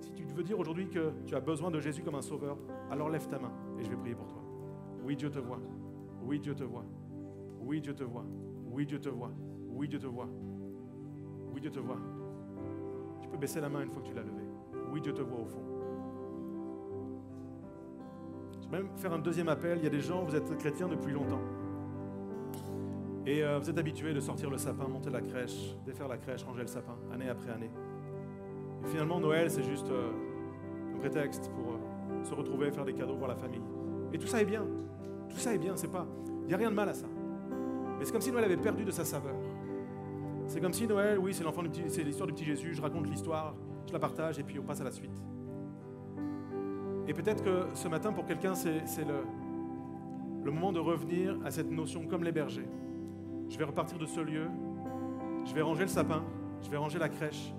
[0.00, 2.58] Si tu veux dire aujourd'hui que tu as besoin de Jésus comme un sauveur,
[2.90, 4.42] alors lève ta main et je vais prier pour toi.
[5.04, 5.60] Oui, Dieu te voit.
[6.24, 6.84] Oui, Dieu te voit.
[7.60, 8.24] Oui, Dieu te voit.
[8.72, 9.30] Oui, Dieu te voit.
[9.68, 10.28] Oui, Dieu te voit.
[11.54, 11.98] Oui, Dieu te voit.
[13.22, 14.48] Tu peux baisser la main une fois que tu l'as levée.
[14.92, 15.62] Oui, Dieu te voit au fond.
[18.62, 19.78] Je vais même faire un deuxième appel.
[19.78, 21.40] Il y a des gens, vous êtes chrétiens depuis longtemps.
[23.30, 26.42] Et euh, vous êtes habitués de sortir le sapin, monter la crèche, défaire la crèche,
[26.42, 27.70] ranger le sapin, année après année.
[28.82, 30.10] Et finalement, Noël, c'est juste euh,
[30.96, 33.62] un prétexte pour, euh, se retrouver, faire des cadeaux, voir la famille.
[34.12, 34.66] Et tout ça est bien.
[35.28, 36.08] Tout ça est bien, c'est pas.
[36.42, 37.06] Il n'y a rien de mal à ça.
[38.00, 39.36] Mais c'est comme si Noël avait perdu de sa saveur.
[40.48, 43.54] C'est comme si Noël, oui, c'est l'histoire du petit Jésus, je raconte l'histoire,
[43.86, 45.22] je la partage et puis on passe à la suite.
[47.06, 52.08] Et peut-être que ce matin, pour quelqu'un, c'est le moment de revenir à cette notion
[52.08, 52.66] comme les bergers.
[53.50, 54.46] Je vais repartir de ce lieu,
[55.44, 56.22] je vais ranger le sapin,
[56.62, 57.52] je vais ranger la crèche,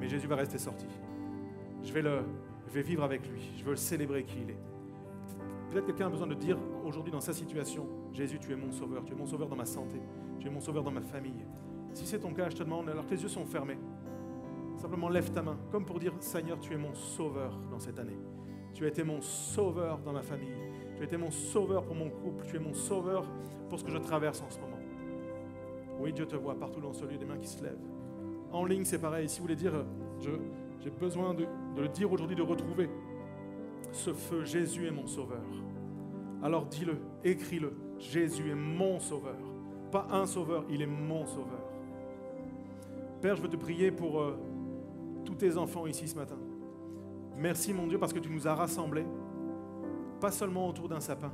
[0.00, 0.86] mais Jésus va rester sorti.
[1.84, 2.22] Je vais, le,
[2.66, 4.58] je vais vivre avec lui, je veux le célébrer qui il est.
[5.70, 9.04] Peut-être quelqu'un a besoin de dire aujourd'hui dans sa situation, Jésus, tu es mon sauveur,
[9.04, 10.00] tu es mon sauveur dans ma santé,
[10.40, 11.44] tu es mon sauveur dans ma famille.
[11.92, 13.78] Si c'est ton cas, je te demande, alors que les yeux sont fermés,
[14.78, 18.16] simplement lève ta main, comme pour dire, Seigneur, tu es mon sauveur dans cette année.
[18.72, 20.54] Tu as été mon sauveur dans ma famille.
[20.96, 22.44] Tu as été mon sauveur pour mon couple.
[22.46, 23.24] Tu es mon sauveur
[23.70, 24.75] pour ce que je traverse en ce moment.
[26.00, 27.78] Oui, Dieu te voit partout dans ce lieu, des mains qui se lèvent.
[28.52, 29.28] En ligne, c'est pareil.
[29.28, 29.72] Si vous voulez dire,
[30.80, 32.88] j'ai besoin de, de le dire aujourd'hui, de retrouver
[33.92, 35.42] ce feu, Jésus est mon sauveur.
[36.42, 37.72] Alors dis-le, écris-le.
[37.98, 39.36] Jésus est mon sauveur.
[39.90, 41.62] Pas un sauveur, il est mon sauveur.
[43.20, 44.38] Père, je veux te prier pour euh,
[45.24, 46.36] tous tes enfants ici ce matin.
[47.36, 49.06] Merci mon Dieu parce que tu nous as rassemblés,
[50.20, 51.32] pas seulement autour d'un sapin,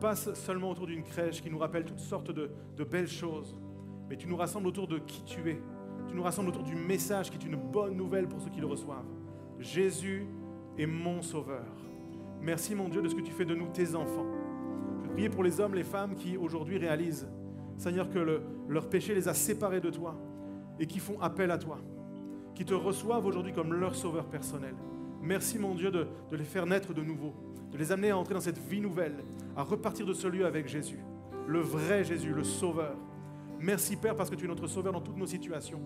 [0.00, 3.56] pas seulement autour d'une crèche qui nous rappelle toutes sortes de, de belles choses,
[4.14, 5.60] mais tu nous rassembles autour de qui tu es.
[6.06, 8.66] Tu nous rassembles autour du message qui est une bonne nouvelle pour ceux qui le
[8.68, 9.08] reçoivent.
[9.58, 10.28] Jésus
[10.78, 11.66] est mon sauveur.
[12.40, 14.26] Merci mon Dieu de ce que tu fais de nous tes enfants.
[15.02, 17.26] Je prie pour les hommes, les femmes qui aujourd'hui réalisent,
[17.76, 20.14] Seigneur, que le, leur péché les a séparés de toi
[20.78, 21.80] et qui font appel à toi,
[22.54, 24.76] qui te reçoivent aujourd'hui comme leur sauveur personnel.
[25.22, 27.34] Merci mon Dieu de les faire naître de nouveau,
[27.72, 29.24] de les amener à entrer dans cette vie nouvelle,
[29.56, 31.00] à repartir de ce lieu avec Jésus,
[31.48, 32.96] le vrai Jésus, le Sauveur.
[33.64, 35.80] Merci Père parce que tu es notre Sauveur dans toutes nos situations.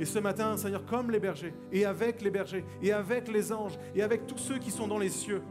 [0.00, 3.78] Et ce matin, Seigneur, comme les bergers, et avec les bergers, et avec les anges,
[3.94, 5.42] et avec tous ceux qui sont dans les cieux,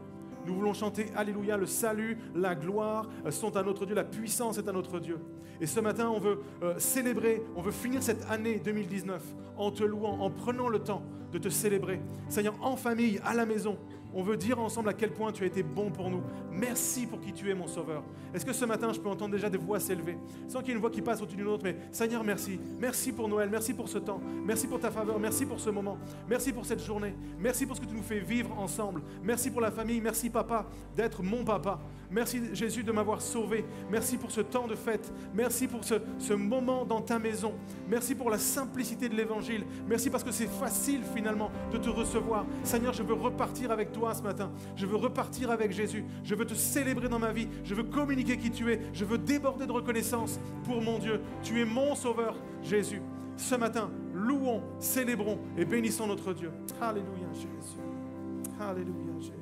[0.44, 4.58] nous voulons chanter Alléluia, le salut, la gloire euh, sont à notre Dieu, la puissance
[4.58, 5.20] est à notre Dieu.
[5.60, 9.22] Et ce matin, on veut euh, célébrer, on veut finir cette année 2019
[9.56, 12.00] en te louant, en prenant le temps de te célébrer.
[12.28, 13.78] Seigneur, en famille, à la maison,
[14.14, 16.22] on veut dire ensemble à quel point tu as été bon pour nous.
[16.50, 18.02] Merci pour qui tu es, mon Sauveur.
[18.34, 20.18] Est-ce que ce matin, je peux entendre déjà des voix s'élever,
[20.48, 22.58] sans qu'il y ait une voix qui passe au-dessus d'une autre, mais Seigneur, merci.
[22.78, 25.98] Merci pour Noël, merci pour ce temps, merci pour ta faveur, merci pour ce moment,
[26.28, 29.60] merci pour cette journée, merci pour ce que tu nous fais vivre ensemble, merci pour
[29.60, 30.66] la famille, merci papa
[30.96, 31.80] d'être mon papa.
[32.10, 33.64] Merci Jésus de m'avoir sauvé.
[33.90, 35.12] Merci pour ce temps de fête.
[35.34, 37.54] Merci pour ce, moment dans ta maison.
[37.88, 39.64] Merci pour la simplicité de l'évangile.
[39.86, 42.46] Merci parce que c'est facile finalement de te recevoir.
[42.64, 44.50] Seigneur, je veux repartir avec toi ce matin.
[44.76, 46.04] Je veux repartir avec Jésus.
[46.24, 47.48] Je veux te célébrer dans ma vie.
[47.64, 48.80] Je veux communiquer qui tu es.
[48.92, 51.20] Je veux déborder de reconnaissance pour mon Dieu.
[51.42, 53.02] Tu es mon sauveur, Jésus.
[53.36, 56.50] Ce matin, louons, célébrons et bénissons notre Dieu.
[56.80, 57.78] Alléluia, Jésus.
[58.60, 59.38] Alléluia, Jésus.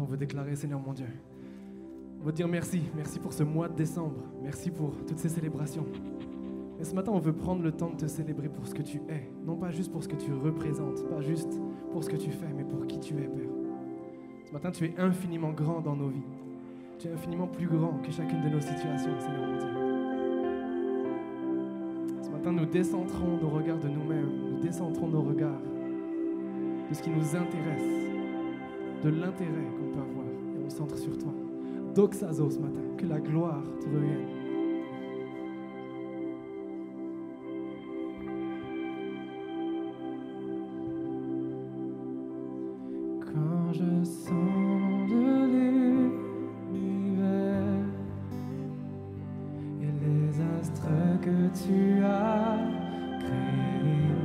[0.00, 1.06] On veut déclarer, Seigneur mon Dieu.
[2.20, 2.82] On veut dire merci.
[2.96, 4.16] Merci pour ce mois de décembre.
[4.42, 5.86] Merci pour toutes ces célébrations.
[6.78, 8.98] Mais ce matin, on veut prendre le temps de te célébrer pour ce que tu
[9.08, 9.30] es.
[9.44, 11.60] Non pas juste pour ce que tu représentes, pas juste
[11.92, 13.50] pour ce que tu fais, mais pour qui tu es, Père.
[14.46, 16.22] Ce matin, tu es infiniment grand dans nos vies.
[16.98, 19.68] Tu es infiniment plus grand que chacune de nos situations, Seigneur mon Dieu.
[22.22, 24.30] Ce matin, nous décentrons nos regards de nous-mêmes.
[24.52, 25.60] Nous décentrons nos regards
[26.88, 28.07] de ce qui nous intéresse
[29.02, 31.32] de l'intérêt qu'on peut avoir et on centre sur toi.
[31.94, 34.26] Doxazo ce matin, que la gloire te revienne.
[43.24, 45.46] Quand je sens de
[46.72, 47.22] l'univers
[49.80, 50.88] et les astres
[51.20, 52.58] que tu as
[53.20, 54.16] créés,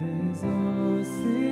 [0.00, 0.44] les
[1.00, 1.51] océans,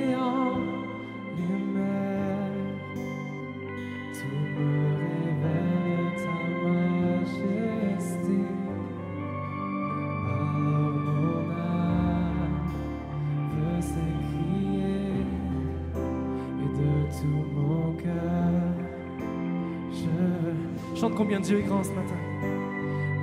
[21.15, 22.15] combien Dieu est grand ce matin.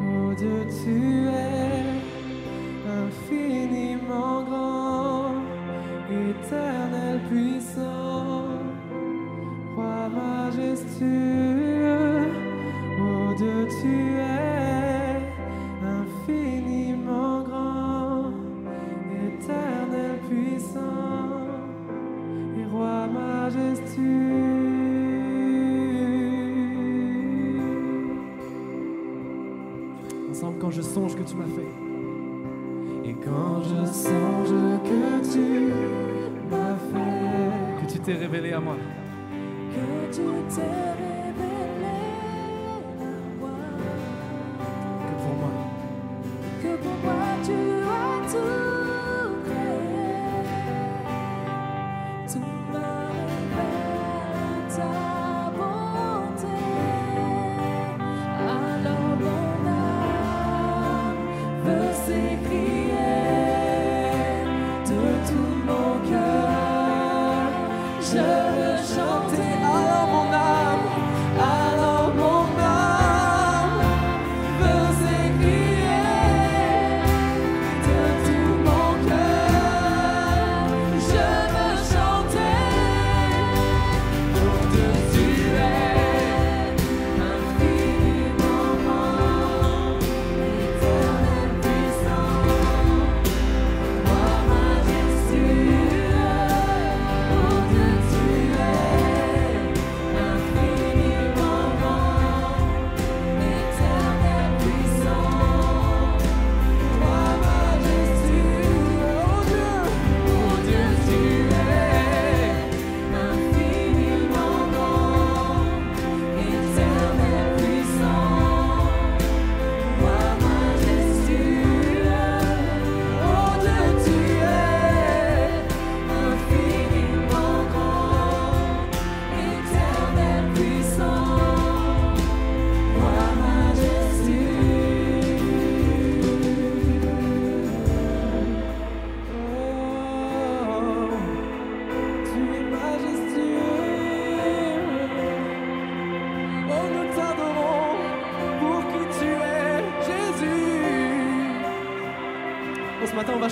[0.03, 0.34] Oh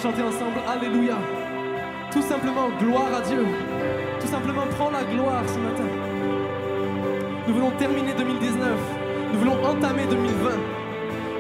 [0.06, 1.16] chanter ensemble Alléluia.
[2.12, 3.44] Tout simplement, gloire à Dieu.
[4.20, 5.88] Tout simplement, prends la gloire ce matin.
[7.46, 8.68] Nous voulons terminer 2019.
[9.32, 10.50] Nous voulons entamer 2020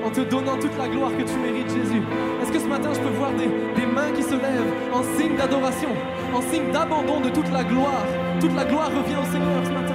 [0.04, 2.02] en te donnant toute la gloire que tu mérites, Jésus.
[2.42, 3.46] Est-ce que ce matin, je peux voir des,
[3.80, 5.90] des mains qui se lèvent en signe d'adoration,
[6.34, 8.06] en signe d'abandon de toute la gloire?
[8.40, 9.85] Toute la gloire revient au Seigneur ce matin.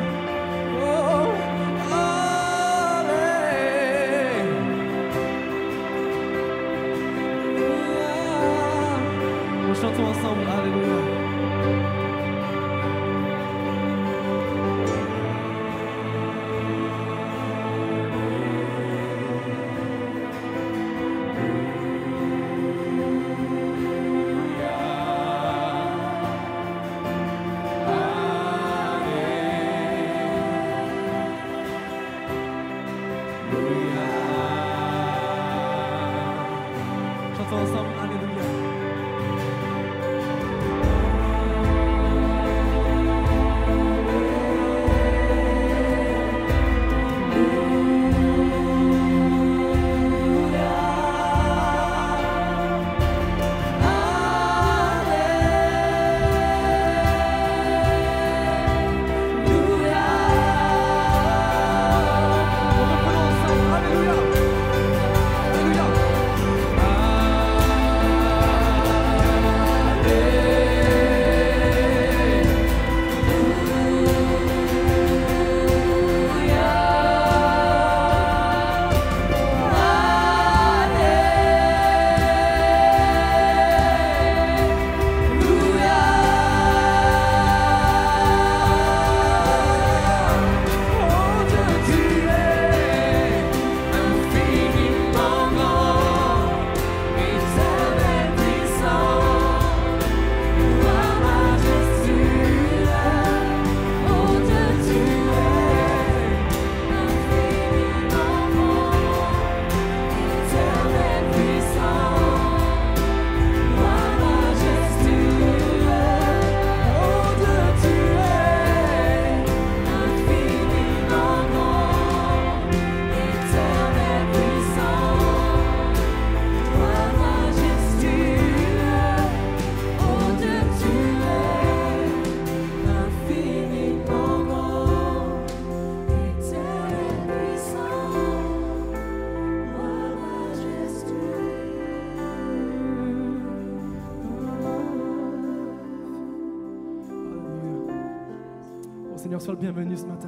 [149.41, 150.27] Sois le bienvenu ce matin.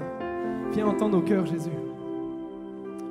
[0.72, 1.70] Viens entendre nos cœurs, Jésus.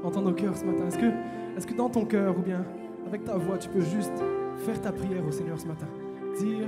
[0.02, 0.88] Entends nos cœurs ce matin.
[0.88, 2.64] Est-ce que, dans ton cœur ou bien
[3.06, 4.12] avec ta voix, tu peux juste
[4.58, 5.86] faire ta prière au Seigneur ce matin?
[6.40, 6.66] Dire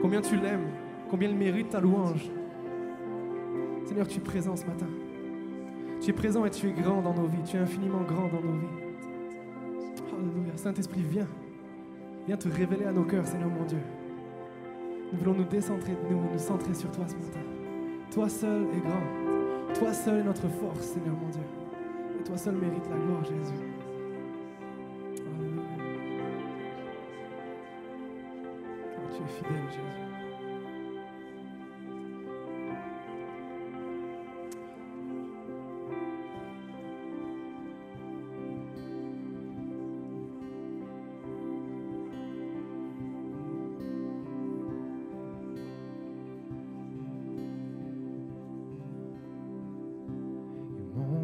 [0.00, 0.66] combien tu l'aimes,
[1.08, 2.28] combien il mérite ta louange.
[3.84, 4.86] Seigneur, tu es présent ce matin.
[6.00, 7.42] Tu es présent et tu es grand dans nos vies.
[7.44, 8.82] Tu es infiniment grand dans nos vies.
[10.12, 10.56] Alléluia.
[10.56, 11.28] Saint-Esprit, viens.
[12.26, 13.78] Viens te révéler à nos cœurs, Seigneur mon Dieu.
[15.12, 17.61] Nous voulons nous décentrer de nous, nous centrer sur toi ce matin.
[18.12, 19.72] Toi seul est grand.
[19.74, 21.40] Toi seul est notre force, Seigneur mon Dieu.
[22.20, 23.54] Et toi seul mérite la gloire, Jésus.
[25.16, 25.62] Alléluia.
[29.16, 30.11] Tu es fidèle, Jésus.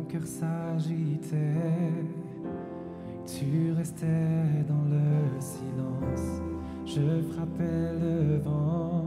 [0.08, 1.36] Cœur s'agitait,
[3.26, 6.40] tu restais dans le silence.
[6.86, 9.04] Je frappais le vent,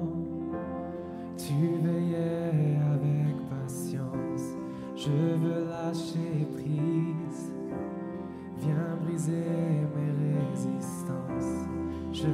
[1.38, 4.56] tu veillais avec patience.
[4.96, 7.52] Je veux lâcher prise,
[8.60, 11.66] viens briser mes résistances.
[12.14, 12.28] Je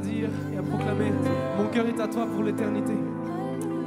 [0.00, 1.12] dire et à proclamer
[1.58, 2.92] Mon cœur est à toi pour l'éternité.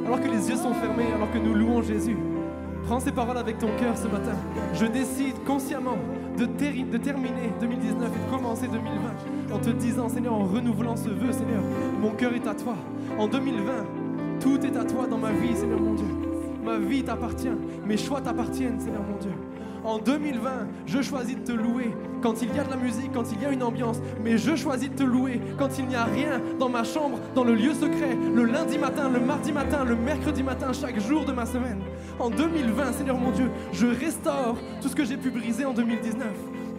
[0.05, 2.17] Alors que les yeux sont fermés, alors que nous louons Jésus,
[2.85, 4.35] prends ces paroles avec ton cœur ce matin.
[4.73, 5.97] Je décide consciemment
[6.37, 11.09] de, de terminer 2019 et de commencer 2020 en te disant, Seigneur, en renouvelant ce
[11.09, 11.61] vœu, Seigneur,
[12.01, 12.75] mon cœur est à toi.
[13.17, 13.71] En 2020,
[14.39, 16.07] tout est à toi dans ma vie, Seigneur mon Dieu.
[16.63, 17.51] Ma vie t'appartient,
[17.85, 19.31] mes choix t'appartiennent, Seigneur mon Dieu.
[19.83, 20.49] En 2020,
[20.85, 21.91] je choisis de te louer
[22.23, 24.55] quand il y a de la musique, quand il y a une ambiance, mais je
[24.55, 27.73] choisis de te louer quand il n'y a rien dans ma chambre, dans le lieu
[27.73, 31.81] secret, le lundi matin, le mardi matin, le mercredi matin, chaque jour de ma semaine.
[32.19, 36.25] En 2020, Seigneur mon Dieu, je restaure tout ce que j'ai pu briser en 2019.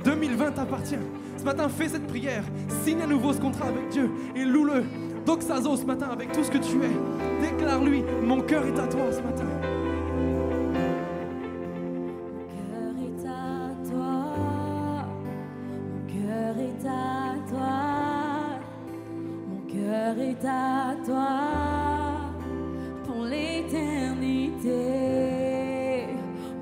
[0.05, 0.97] 2020 t'appartient.
[1.37, 2.45] Ce matin, fais cette prière,
[2.83, 4.85] signe à nouveau ce contrat avec Dieu et loue-le.
[5.27, 7.47] Doxazo ce matin avec tout ce que tu es.
[7.51, 9.54] Déclare-lui, mon cœur est à toi ce matin.
[19.85, 21.33] Cœur est à toi
[23.05, 24.71] pour l'éternité.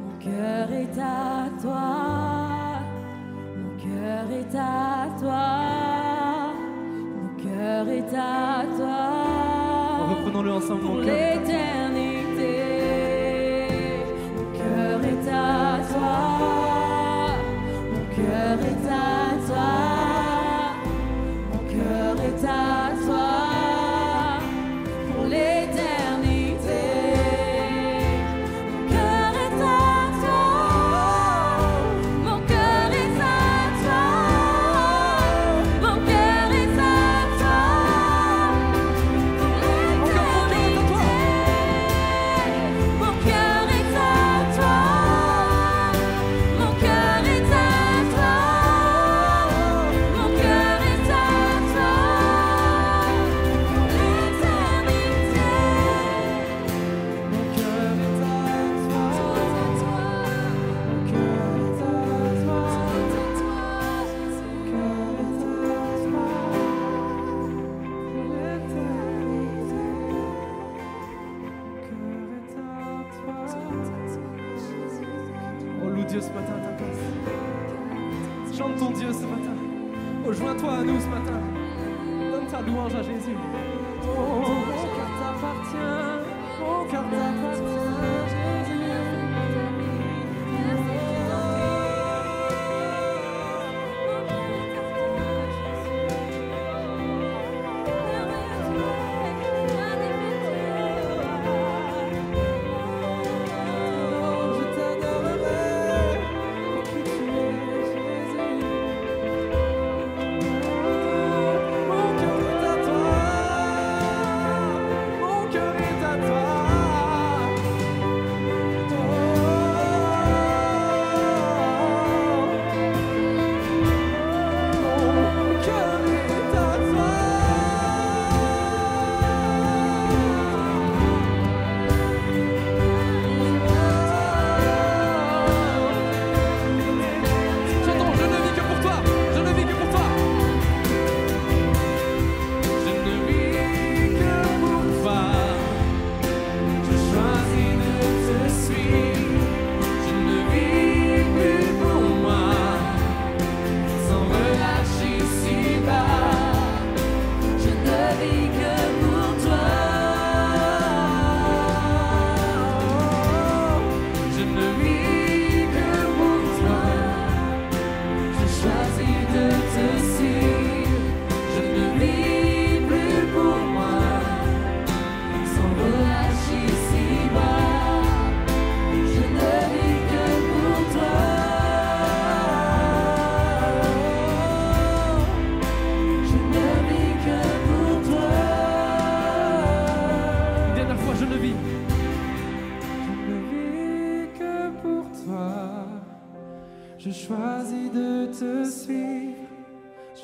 [0.03, 1.85] Mon cœur est à toi,
[3.57, 5.45] mon cœur est à toi,
[7.17, 9.01] mon cœur est à toi.
[10.11, 11.92] Reprenons-le ensemble, mon cœur.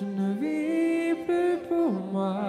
[0.09, 2.41] Je ne vis plus pour moi,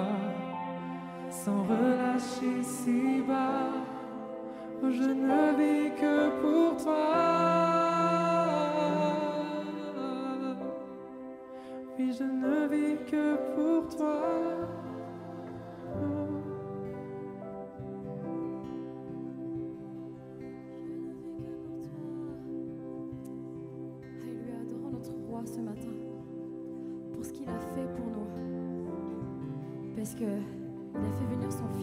[1.30, 3.74] sans relâcher si bas,
[4.82, 7.79] je ne vis que pour toi.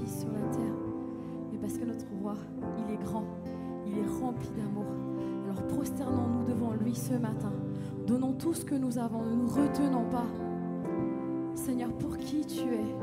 [0.06, 0.74] sur la terre,
[1.52, 2.34] mais parce que notre roi,
[2.78, 3.24] il est grand,
[3.86, 4.86] il est rempli d'amour.
[5.44, 7.52] Alors prosternons-nous devant lui ce matin,
[8.06, 10.26] donnons tout ce que nous avons, ne nous retenons pas.
[11.54, 12.94] Seigneur, pour qui tu es?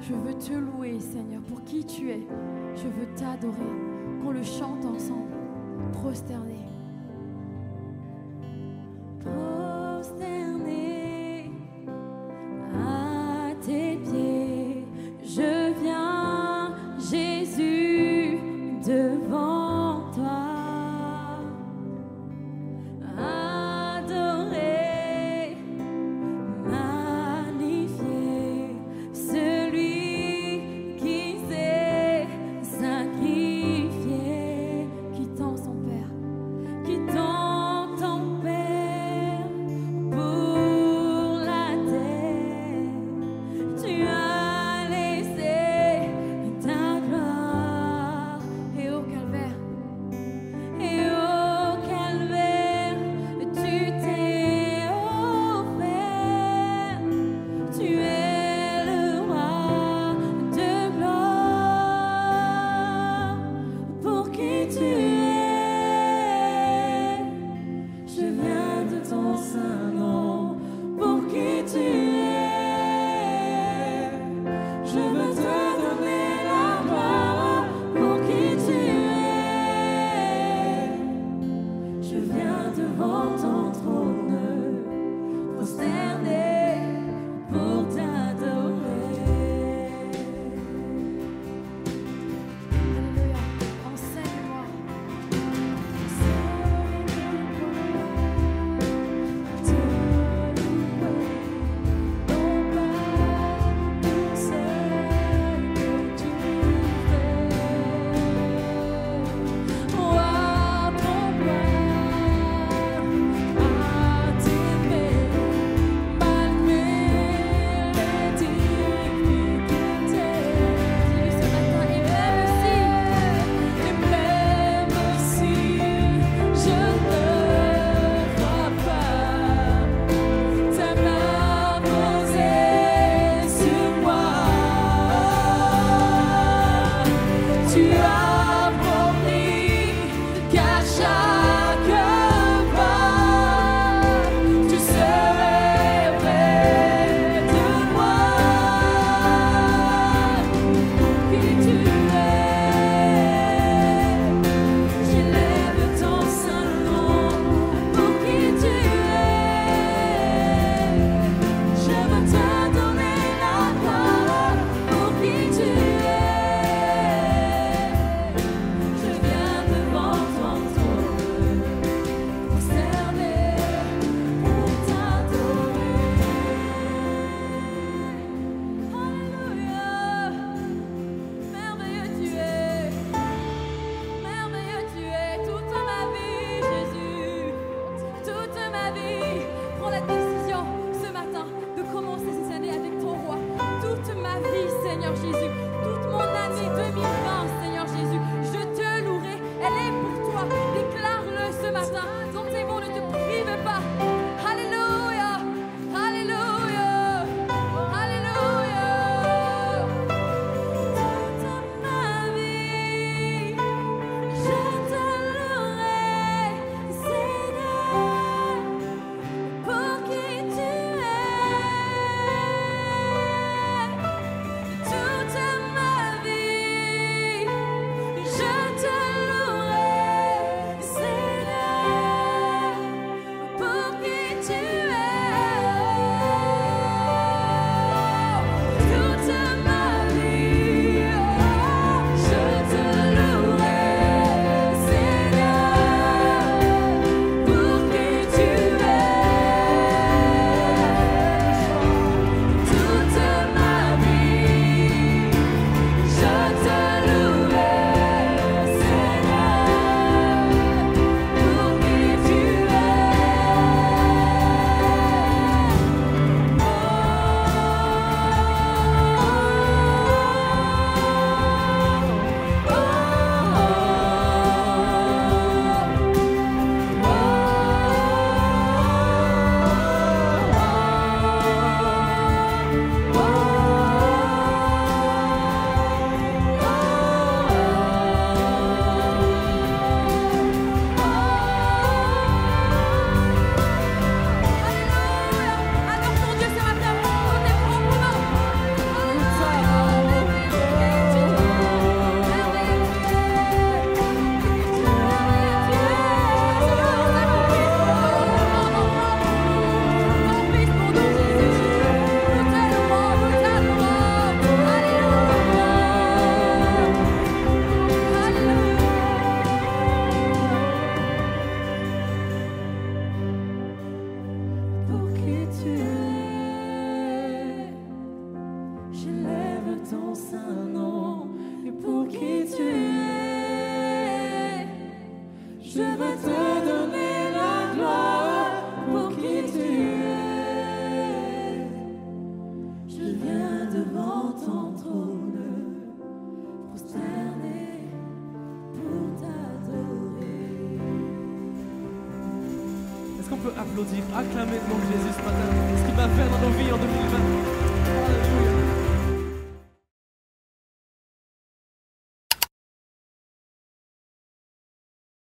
[0.00, 2.26] Je veux te louer, Seigneur, pour qui tu es?
[2.74, 3.56] Je veux t'adorer.
[4.22, 5.34] Qu'on le chante ensemble,
[5.92, 6.58] prosterné.